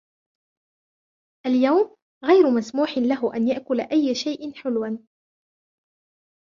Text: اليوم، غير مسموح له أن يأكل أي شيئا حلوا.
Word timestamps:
اليوم، 1.45 1.95
غير 2.25 2.51
مسموح 2.51 2.97
له 2.97 3.35
أن 3.35 3.47
يأكل 3.47 3.81
أي 3.81 4.15
شيئا 4.15 4.53
حلوا. 4.55 4.97